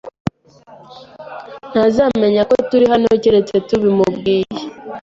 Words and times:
ntazamenya 1.71 2.41
ko 2.49 2.55
turi 2.69 2.85
hano 2.93 3.07
keretse 3.23 3.55
tubimubwiye. 3.67 4.47